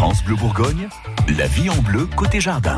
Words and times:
France 0.00 0.24
Bleu 0.24 0.34
Bourgogne, 0.34 0.88
la 1.36 1.46
vie 1.46 1.68
en 1.68 1.76
bleu 1.82 2.08
côté 2.16 2.40
jardin. 2.40 2.74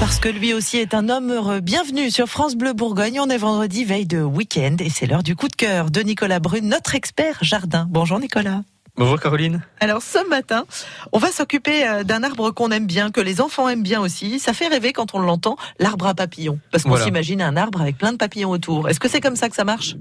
Parce 0.00 0.18
que 0.18 0.30
lui 0.30 0.54
aussi 0.54 0.78
est 0.78 0.94
un 0.94 1.10
homme 1.10 1.30
heureux. 1.30 1.60
Bienvenue 1.60 2.10
sur 2.10 2.26
France 2.26 2.56
Bleu 2.56 2.72
Bourgogne. 2.72 3.20
On 3.20 3.28
est 3.28 3.36
vendredi, 3.36 3.84
veille 3.84 4.06
de 4.06 4.22
week-end, 4.22 4.76
et 4.80 4.88
c'est 4.88 5.04
l'heure 5.04 5.22
du 5.22 5.36
coup 5.36 5.46
de 5.46 5.54
cœur 5.54 5.90
de 5.90 6.00
Nicolas 6.00 6.40
Brune, 6.40 6.70
notre 6.70 6.94
expert 6.94 7.36
jardin. 7.42 7.86
Bonjour 7.90 8.18
Nicolas. 8.18 8.62
Bonjour 8.98 9.20
Caroline. 9.20 9.62
Alors 9.80 10.02
ce 10.02 10.28
matin, 10.28 10.64
on 11.12 11.18
va 11.18 11.30
s'occuper 11.30 11.86
euh, 11.86 12.02
d'un 12.02 12.24
arbre 12.24 12.50
qu'on 12.50 12.70
aime 12.72 12.86
bien, 12.86 13.12
que 13.12 13.20
les 13.20 13.40
enfants 13.40 13.68
aiment 13.68 13.84
bien 13.84 14.00
aussi. 14.00 14.40
Ça 14.40 14.52
fait 14.52 14.66
rêver 14.66 14.92
quand 14.92 15.14
on 15.14 15.20
l'entend, 15.20 15.56
l'arbre 15.78 16.06
à 16.08 16.14
papillons. 16.14 16.58
Parce 16.72 16.82
qu'on 16.82 16.88
Voilà. 16.90 17.04
s'imagine 17.04 17.40
un 17.40 17.56
arbre 17.56 17.80
avec 17.80 17.96
plein 17.96 18.10
de 18.12 18.16
papillons 18.16 18.50
autour. 18.50 18.88
Est-ce 18.88 18.98
que 18.98 19.08
c'est 19.08 19.20
comme 19.20 19.36
ça 19.36 19.48
que 19.48 19.54
ça 19.54 19.62
marche 19.64 19.94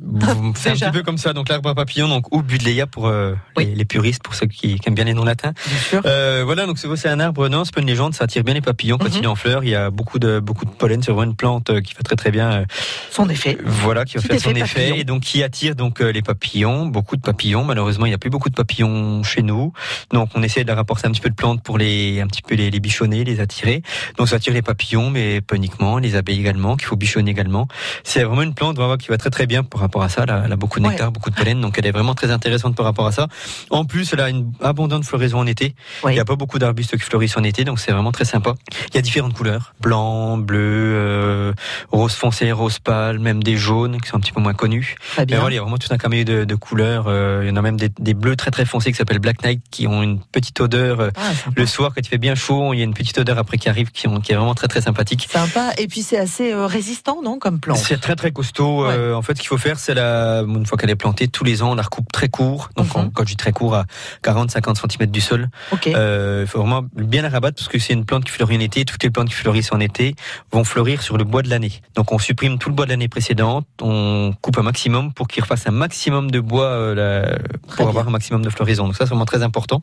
C'est 0.56 0.70
un 0.72 0.74
petit 0.76 0.92
peu 0.92 1.04
comme 1.04 1.20
ça, 1.20 1.34
donc 1.34 1.48
l'arbre 1.50 1.70
à 1.70 1.76
papillon, 1.76 2.08
donc 2.08 2.34
ou 2.36 2.42
Budleia 2.42 2.88
pour 2.88 3.08
euh, 3.08 3.36
Oui. 3.56 3.66
les, 3.68 3.76
les 3.76 3.86
puristes, 3.86 4.24
pour 4.24 4.34
ceux 4.34 4.48
qui, 4.48 4.80
qui 4.80 4.90
aiment 4.90 4.96
bien 4.96 5.04
les 5.06 5.14
noms 5.14 5.26
latins. 5.26 5.54
Bien 5.68 5.78
sûr. 5.78 6.02
Euh, 6.06 6.42
voilà, 6.44 6.66
donc 6.66 6.80
c'est 6.80 7.10
un 7.10 7.20
arbre, 7.20 7.50
non, 7.50 7.66
c'est 7.66 7.74
pas 7.76 7.82
une 7.82 7.88
légende, 7.88 8.16
ça 8.16 8.24
attire 8.24 8.44
bien 8.44 8.56
les 8.56 8.62
papillons 8.62 8.98
quand 8.98 9.06
Mhm. 9.10 9.18
il 9.20 9.24
est 9.26 9.28
en 9.28 9.36
fleurs. 9.36 9.64
Il 9.64 9.70
y 9.70 9.76
a 9.76 9.92
beaucoup 9.92 10.18
de 10.18 10.40
beaucoup 10.40 10.66
de 10.66 10.72
pollen, 10.72 11.04
c'est 11.04 11.12
vraiment 11.12 11.30
une 11.32 11.36
plante 11.38 11.82
qui 11.82 11.94
fait 11.94 12.02
très 12.04 12.16
très 12.16 12.32
bien. 12.32 12.52
euh, 12.52 12.66
Son 13.12 13.30
effet. 13.30 13.60
voilà, 13.64 14.06
qui 14.06 14.18
va 14.18 14.24
faire 14.24 14.40
son 14.40 14.56
effet 14.56 14.62
papillon. 14.90 14.96
et 14.96 15.04
donc 15.04 15.22
qui 15.22 15.44
attire 15.44 15.76
donc 15.76 16.00
les 16.00 16.24
papillons, 16.24 16.88
beaucoup 16.88 17.16
de 17.16 17.22
papillons. 17.22 17.64
Malheureusement, 17.64 18.08
il 18.08 18.10
n'y 18.10 18.16
a 18.16 18.18
plus 18.18 18.32
beaucoup 18.32 18.50
de 18.50 18.56
papillons 18.56 18.87
chez 19.24 19.42
nous, 19.44 19.74
donc 20.14 20.30
on 20.36 20.44
essaie 20.44 20.64
de 20.64 20.68
leur 20.70 20.80
apporter 20.80 21.08
un 21.08 21.12
petit 21.12 21.22
peu 21.22 21.30
de 21.30 21.36
plantes 21.36 21.62
pour 21.64 21.78
les 21.78 22.22
un 22.22 22.28
petit 22.28 22.42
peu 22.42 22.56
les, 22.56 22.70
les 22.72 22.80
bichonner, 22.80 23.24
les 23.24 23.40
attirer. 23.40 23.82
Donc 24.18 24.30
ça 24.30 24.36
attire 24.38 24.54
les 24.54 24.62
papillons, 24.62 25.10
mais 25.10 25.42
pas 25.42 25.56
uniquement, 25.56 25.98
les 25.98 26.16
abeilles 26.16 26.40
également, 26.40 26.76
qu'il 26.78 26.88
faut 26.88 26.96
bichonner 26.96 27.32
également. 27.32 27.68
C'est 28.04 28.24
vraiment 28.24 28.42
une 28.44 28.54
plante 28.54 28.76
vraiment, 28.78 28.98
qui 28.98 29.08
va 29.10 29.18
très 29.18 29.30
très 29.30 29.48
bien 29.48 29.64
par 29.64 29.82
rapport 29.82 30.04
à 30.04 30.10
ça. 30.10 30.24
Elle 30.24 30.32
a, 30.32 30.42
elle 30.46 30.52
a 30.52 30.56
beaucoup 30.56 30.80
de 30.80 30.86
Ouais. 30.86 30.92
nectar, 30.92 31.12
beaucoup 31.12 31.30
de 31.30 31.36
pollen, 31.36 31.60
donc 31.60 31.78
elle 31.78 31.86
est 31.86 31.92
vraiment 31.92 32.16
très 32.16 32.32
intéressante 32.32 32.76
par 32.76 32.86
rapport 32.86 33.08
à 33.08 33.12
ça. 33.12 33.28
En 33.70 33.84
plus, 33.86 34.12
elle 34.14 34.22
a 34.22 34.30
une 34.30 34.52
abondante 34.62 35.04
floraison 35.06 35.40
en 35.40 35.48
été. 35.48 35.76
Il 36.06 36.12
n'y 36.12 36.20
a 36.20 36.26
pas 36.26 36.36
beaucoup 36.36 36.60
d'arbustes 36.60 36.96
qui 36.98 37.04
fleurissent 37.04 37.36
en 37.38 37.44
été, 37.44 37.64
donc 37.66 37.80
c'est 37.80 37.92
vraiment 37.92 38.12
très 38.12 38.26
sympa. 38.26 38.54
Il 38.90 38.96
y 38.96 38.98
a 38.98 39.02
différentes 39.02 39.34
couleurs, 39.34 39.74
blanc, 39.82 40.38
bleu, 40.38 40.60
euh, 40.62 41.54
rose 41.92 42.14
foncé, 42.14 42.52
rose 42.52 42.80
pâle, 42.80 43.20
même 43.20 43.44
des 43.44 43.58
jaunes 43.58 44.00
qui 44.00 44.10
sont 44.10 44.18
un 44.18 44.20
petit 44.20 44.32
peu 44.32 44.40
moins 44.42 44.54
connus. 44.54 44.96
Mais 45.18 45.26
voilà, 45.36 45.52
il 45.52 45.56
y 45.56 45.58
a 45.58 45.62
vraiment 45.62 45.78
tout 45.78 45.88
un 45.92 45.98
caméo 45.98 46.24
de, 46.24 46.44
de 46.46 46.56
couleurs. 46.56 47.06
euh, 47.08 47.42
il 47.44 47.50
y 47.50 47.52
en 47.52 47.56
a 47.58 47.62
même 47.62 47.78
des, 47.78 47.90
des 48.00 48.14
bleus 48.14 48.36
très 48.36 48.52
très 48.52 48.66
foncés 48.66 48.77
qui 48.86 48.94
s'appellent 48.94 49.20
Black 49.20 49.44
Knight, 49.44 49.62
qui 49.72 49.88
ont 49.88 50.02
une 50.04 50.20
petite 50.20 50.60
odeur 50.62 51.00
euh, 51.00 51.10
Ah, 51.16 51.22
le 51.56 51.66
soir 51.66 51.92
quand 51.94 52.02
il 52.02 52.08
fait 52.08 52.18
bien 52.18 52.36
chaud. 52.36 52.74
Il 52.74 52.78
y 52.78 52.82
a 52.82 52.86
une 52.86 52.94
petite 52.94 53.18
odeur 53.18 53.38
après 53.38 53.58
qui 53.58 53.70
arrive, 53.70 53.92
qui, 53.92 54.08
ont- 54.08 54.20
qui 54.20 54.32
est 54.32 54.36
vraiment 54.36 54.56
très 54.56 54.68
très 54.68 54.82
sympathique. 54.82 55.28
Sympa. 55.32 55.72
Et 55.78 55.88
puis 55.88 56.02
c'est 56.02 56.18
assez 56.18 56.52
euh, 56.54 56.66
résistant, 56.68 57.22
non, 57.24 57.40
comme 57.40 57.60
plante? 57.60 57.78
C'est 57.78 58.00
très 58.00 58.16
très 58.16 58.32
costaud. 58.32 58.86
euh, 58.86 59.14
en 59.14 59.22
fait, 59.22 59.36
ce 59.36 59.42
qu'il 59.42 59.48
faut 59.50 59.58
faire, 59.58 59.80
c'est 59.80 59.94
la 59.94 60.44
une 60.48 60.66
fois 60.66 60.78
qu'elle 60.78 60.90
est 60.90 60.96
plantée, 60.96 61.28
tous 61.28 61.44
les 61.44 61.62
ans, 61.64 61.72
on 61.72 61.76
la 61.76 61.84
recoupe 61.84 62.12
très 62.12 62.30
court. 62.30 62.70
Donc, 62.76 62.88
Mhm. 62.88 62.92
on- 63.06 63.10
quand 63.10 63.24
je 63.24 63.30
dis 63.30 63.36
très 63.38 63.52
court, 63.52 63.76
à 63.76 63.86
40-50 64.24 64.78
cm 64.78 65.10
du 65.12 65.22
sol. 65.22 65.50
Euh, 65.88 66.42
Il 66.46 66.48
faut 66.48 66.60
vraiment 66.60 66.84
bien 66.96 67.22
la 67.22 67.30
rabattre 67.30 67.56
parce 67.58 67.68
que 67.68 67.80
c'est 67.80 67.94
une 67.94 68.06
plante 68.06 68.26
qui 68.26 68.32
fleurit 68.32 68.58
en 68.58 68.60
été. 68.60 68.86
Toutes 68.86 69.04
les 69.04 69.10
plantes 69.10 69.30
qui 69.30 69.34
fleurissent 69.36 69.72
en 69.72 69.80
été 69.80 70.16
vont 70.52 70.64
fleurir 70.64 71.02
sur 71.02 71.18
le 71.18 71.24
bois 71.24 71.42
de 71.42 71.50
l'année. 71.50 71.72
Donc 71.96 72.12
on 72.12 72.20
supprime 72.20 72.58
tout 72.58 72.70
le 72.70 72.76
bois 72.76 72.86
de 72.86 72.92
l'année 72.92 73.08
précédente, 73.08 73.66
on 73.82 74.34
coupe 74.42 74.58
un 74.58 74.64
maximum 74.64 75.14
pour 75.14 75.28
qu'il 75.28 75.44
refasse 75.44 75.68
un 75.68 75.72
maximum 75.72 76.30
de 76.32 76.40
bois 76.40 76.94
la- 76.96 77.38
pour 77.68 77.76
bien. 77.78 77.88
avoir 77.88 78.08
un 78.08 78.12
maximum 78.12 78.42
de 78.44 78.50
floraison. 78.58 78.86
Donc 78.86 78.96
ça 78.96 79.06
c'est 79.06 79.10
vraiment 79.10 79.26
très 79.26 79.44
important. 79.44 79.80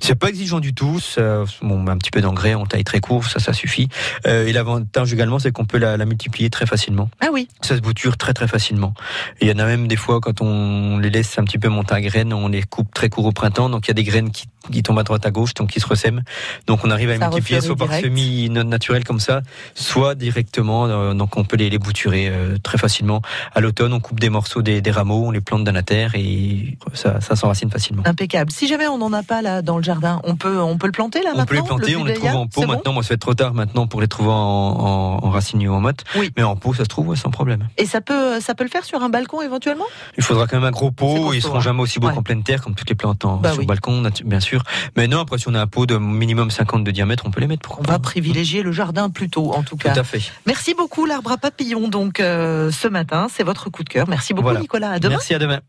C'est 0.00 0.14
pas 0.14 0.28
exigeant 0.28 0.60
du 0.60 0.72
tout. 0.72 1.00
Ça, 1.00 1.44
bon, 1.60 1.86
un 1.86 1.98
petit 1.98 2.10
peu 2.10 2.20
d'engrais, 2.20 2.54
on 2.54 2.64
taille 2.64 2.84
très 2.84 3.00
court, 3.00 3.24
ça 3.26 3.40
ça 3.40 3.52
suffit. 3.52 3.88
Euh, 4.26 4.46
et 4.46 4.52
l'avantage 4.52 5.12
également 5.12 5.38
c'est 5.38 5.52
qu'on 5.52 5.66
peut 5.66 5.78
la, 5.78 5.96
la 5.96 6.04
multiplier 6.06 6.48
très 6.48 6.66
facilement. 6.66 7.10
Ah 7.20 7.28
oui. 7.32 7.48
Ça 7.60 7.76
se 7.76 7.80
bouture 7.80 8.16
très 8.16 8.32
très 8.32 8.48
facilement. 8.48 8.94
Et 9.40 9.46
il 9.46 9.48
y 9.50 9.52
en 9.52 9.58
a 9.58 9.66
même 9.66 9.88
des 9.88 9.96
fois 9.96 10.20
quand 10.20 10.40
on 10.40 10.98
les 10.98 11.10
laisse 11.10 11.38
un 11.38 11.44
petit 11.44 11.58
peu 11.58 11.68
monter 11.68 11.94
à 11.94 12.00
graines, 12.00 12.32
on 12.32 12.48
les 12.48 12.62
coupe 12.62 12.94
très 12.94 13.08
court 13.08 13.26
au 13.26 13.32
printemps, 13.32 13.68
donc 13.68 13.86
il 13.86 13.90
y 13.90 13.92
a 13.92 13.94
des 13.94 14.04
graines 14.04 14.30
qui, 14.30 14.46
qui 14.70 14.82
tombent 14.82 14.98
à 14.98 15.02
droite 15.02 15.24
à 15.26 15.30
gauche, 15.30 15.54
donc 15.54 15.70
qui 15.70 15.80
se 15.80 15.86
ressèment. 15.86 16.22
Donc 16.66 16.80
on 16.84 16.90
arrive 16.90 17.10
à 17.10 17.18
Ça 17.18 17.28
multiplier 17.28 17.60
soit 17.60 17.76
par 17.76 17.88
direct. 17.88 18.04
semi 18.06 18.48
non 18.50 18.64
naturel 18.64 19.04
comme 19.04 19.20
ça, 19.20 19.42
soit 19.74 20.14
directement. 20.14 20.86
euh, 20.86 21.14
donc 21.14 21.36
on 21.36 21.44
peut 21.44 21.56
les, 21.56 21.70
les 21.70 21.78
bouturer 21.78 22.28
euh, 22.28 22.56
très 22.62 22.78
facilement. 22.78 23.22
À 23.54 23.60
l'automne, 23.60 23.92
on 23.92 24.00
coupe 24.00 24.20
des 24.20 24.30
morceaux 24.30 24.62
des, 24.62 24.80
des 24.80 24.90
rameaux, 24.90 25.26
on 25.26 25.30
les 25.30 25.40
plante 25.40 25.64
dans 25.64 25.72
la 25.72 25.82
terre 25.82 26.12
et 26.14 26.76
ça, 26.94 27.20
ça 27.20 27.36
s'enracine 27.36 27.70
facilement. 27.70 28.02
Impeccable. 28.06 28.50
Si 28.50 28.68
jamais 28.68 28.86
on 28.86 28.98
n'en 28.98 29.12
a 29.12 29.22
pas 29.22 29.42
là 29.42 29.62
dans 29.62 29.76
le 29.78 29.82
jardin, 29.82 30.20
on 30.24 30.36
peut, 30.36 30.60
on 30.60 30.78
peut 30.78 30.86
le 30.86 30.92
planter 30.92 31.22
là 31.22 31.30
On 31.34 31.38
maintenant 31.38 31.46
peut 31.46 31.54
les 31.56 31.62
planter, 31.62 31.92
le 31.92 31.98
on 31.98 32.04
les 32.04 32.14
trouve 32.14 32.30
en 32.34 32.46
pot 32.46 32.60
bon 32.62 32.66
maintenant. 32.68 32.92
Moi, 32.92 33.02
ça 33.02 33.08
fait 33.10 33.16
trop 33.16 33.34
tard 33.34 33.54
maintenant 33.54 33.86
pour 33.86 34.00
les 34.00 34.08
trouver 34.08 34.30
en, 34.30 34.34
en, 34.34 35.24
en 35.24 35.30
racines 35.30 35.66
ou 35.66 35.72
en 35.72 35.80
motte. 35.80 36.04
Oui. 36.16 36.30
Mais 36.36 36.42
en 36.42 36.56
pot, 36.56 36.74
ça 36.74 36.84
se 36.84 36.88
trouve 36.88 37.08
ouais, 37.08 37.16
sans 37.16 37.30
problème. 37.30 37.68
Et 37.78 37.86
ça 37.86 38.00
peut, 38.00 38.40
ça 38.40 38.54
peut 38.54 38.64
le 38.64 38.70
faire 38.70 38.84
sur 38.84 39.02
un 39.02 39.08
balcon 39.08 39.40
éventuellement? 39.42 39.84
Il 40.16 40.22
faudra 40.22 40.46
quand 40.46 40.56
même 40.56 40.66
un 40.66 40.70
gros 40.70 40.90
pot. 40.90 41.32
Ils 41.32 41.40
seront 41.42 41.58
hein. 41.58 41.60
jamais 41.60 41.80
aussi 41.80 41.98
beaux 41.98 42.08
Ouais. 42.08 42.14
qu'en 42.14 42.22
pleine 42.22 42.42
terre, 42.42 42.60
comme 42.62 42.74
toutes 42.74 42.88
les 42.88 42.94
plantes 42.96 43.24
en, 43.24 43.36
Bah 43.36 43.50
sur 43.52 43.60
oui. 43.60 43.66
balcon, 43.66 44.02
bien 44.24 44.40
sûr. 44.40 44.51
Mais 44.96 45.08
non, 45.08 45.20
après, 45.20 45.38
si 45.38 45.48
on 45.48 45.54
a 45.54 45.60
un 45.60 45.66
pot 45.66 45.86
de 45.86 45.96
minimum 45.98 46.50
50 46.50 46.84
de 46.84 46.90
diamètre, 46.90 47.24
on 47.26 47.30
peut 47.30 47.40
les 47.40 47.46
mettre. 47.46 47.78
On 47.78 47.82
va 47.82 47.98
privilégier 47.98 48.62
le 48.62 48.72
jardin 48.72 49.10
plutôt, 49.10 49.52
en 49.52 49.62
tout 49.62 49.76
Tout 49.76 49.88
cas. 49.88 49.98
à 49.98 50.04
fait. 50.04 50.20
Merci 50.46 50.74
beaucoup, 50.74 51.06
l'arbre 51.06 51.32
à 51.32 51.36
papillon. 51.36 51.88
Donc, 51.88 52.20
euh, 52.20 52.70
ce 52.70 52.88
matin, 52.88 53.28
c'est 53.32 53.42
votre 53.44 53.70
coup 53.70 53.84
de 53.84 53.88
cœur. 53.88 54.08
Merci 54.08 54.34
beaucoup, 54.34 54.44
Voilà. 54.44 54.60
Nicolas. 54.60 54.90
À 54.92 54.98
demain. 54.98 55.14
Merci, 55.14 55.34
à 55.34 55.38
demain. 55.38 55.60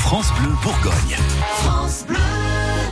France 0.00 0.32
Bleu 0.38 0.50
Bourgogne. 0.62 1.16
France 1.62 2.04
Bleu. 2.06 2.16